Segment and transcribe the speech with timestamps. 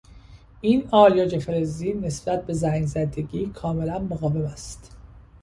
[0.61, 4.95] این آلیاژ فلزی نسبت به زنگ زدگی کاملا مقاوم است.